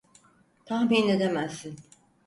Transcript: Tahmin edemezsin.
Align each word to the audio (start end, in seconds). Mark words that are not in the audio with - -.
Tahmin 0.65 1.09
edemezsin. 1.09 1.75